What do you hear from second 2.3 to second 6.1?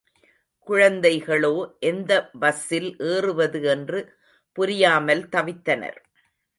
பஸ்ஸில் ஏறுவது என்று புரியாமல் தவித்தனர்.